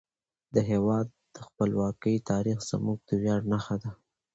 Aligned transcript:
د 0.53 0.55
هیواد 0.71 1.07
د 1.33 1.35
خپلواکۍ 1.47 2.15
تاریخ 2.31 2.57
زموږ 2.71 2.97
د 3.07 3.09
ویاړ 3.21 3.41
نښه 3.51 3.75
ده. 3.83 3.91